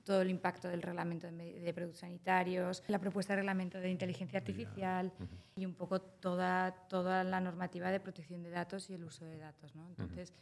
todo 0.08 0.22
el 0.22 0.30
impacto 0.30 0.70
del 0.70 0.82
reglamento 0.82 1.30
de, 1.30 1.74
productos 1.74 2.00
sanitarios, 2.00 2.82
la 2.88 2.98
propuesta 2.98 3.34
de 3.34 3.42
reglamento 3.42 3.78
de 3.78 3.90
inteligencia 3.90 4.40
artificial 4.40 5.12
y 5.54 5.66
un 5.66 5.74
poco 5.76 6.00
toda, 6.00 6.72
toda 6.88 7.26
la 7.26 7.42
normativa 7.42 7.92
de 7.92 8.00
protección 8.00 8.42
de 8.42 8.50
datos 8.50 8.90
y 8.90 8.94
el 8.94 9.04
uso 9.04 9.26
de 9.26 9.38
datos. 9.38 9.76
¿no? 9.76 9.86
Entonces, 9.90 10.34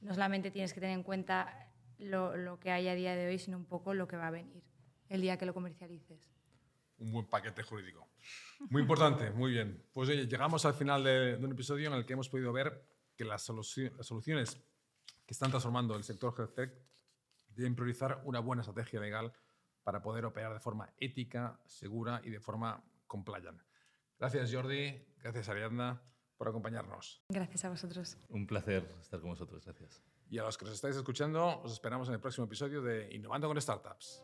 no 0.00 0.14
solamente 0.14 0.50
tienes 0.50 0.72
que 0.72 0.80
tener 0.80 0.96
en 0.96 1.02
cuenta 1.02 1.70
lo, 1.98 2.34
lo, 2.34 2.58
que 2.58 2.70
hay 2.70 2.88
a 2.88 2.94
día 2.94 3.14
de 3.14 3.26
hoy, 3.26 3.38
sino 3.38 3.58
un 3.58 3.66
poco 3.66 3.92
lo 3.92 4.08
que 4.08 4.16
va 4.16 4.28
a 4.28 4.30
venir 4.30 4.62
el 5.10 5.20
día 5.20 5.36
que 5.36 5.44
lo 5.44 5.52
comercialices. 5.52 6.18
Un 6.96 7.12
buen 7.12 7.26
paquete 7.26 7.62
jurídico. 7.62 8.08
Muy 8.70 8.80
importante, 8.80 9.30
muy 9.32 9.50
bien. 9.52 9.84
Pues 9.92 10.08
oye, 10.08 10.26
llegamos 10.26 10.64
al 10.64 10.72
final 10.72 11.04
de, 11.04 11.36
de, 11.36 11.44
un 11.44 11.52
episodio 11.52 11.88
en 11.88 11.94
el 11.94 12.06
que 12.06 12.14
hemos 12.14 12.30
podido 12.30 12.54
ver 12.54 12.86
que 13.14 13.26
las, 13.26 13.46
las 13.50 14.06
soluciones 14.06 14.54
que 15.26 15.34
están 15.34 15.50
transformando 15.50 15.94
el 15.94 16.04
sector 16.04 16.34
health 16.38 16.54
tech 16.54 16.89
deben 17.60 17.76
priorizar 17.76 18.20
una 18.24 18.40
buena 18.40 18.62
estrategia 18.62 19.00
legal 19.00 19.32
para 19.82 20.02
poder 20.02 20.24
operar 20.24 20.52
de 20.52 20.60
forma 20.60 20.92
ética, 20.98 21.60
segura 21.66 22.20
y 22.24 22.30
de 22.30 22.40
forma 22.40 22.82
compliant. 23.06 23.62
Gracias 24.18 24.52
Jordi, 24.52 25.06
gracias 25.22 25.48
Ariadna 25.48 26.02
por 26.36 26.48
acompañarnos. 26.48 27.22
Gracias 27.28 27.64
a 27.64 27.70
vosotros. 27.70 28.18
Un 28.28 28.46
placer 28.46 28.88
estar 29.00 29.20
con 29.20 29.30
vosotros, 29.30 29.64
gracias. 29.64 30.02
Y 30.30 30.38
a 30.38 30.42
los 30.42 30.56
que 30.56 30.64
nos 30.64 30.74
estáis 30.74 30.96
escuchando, 30.96 31.60
os 31.60 31.72
esperamos 31.72 32.08
en 32.08 32.14
el 32.14 32.20
próximo 32.20 32.46
episodio 32.46 32.82
de 32.82 33.14
Innovando 33.14 33.48
con 33.48 33.60
Startups. 33.60 34.22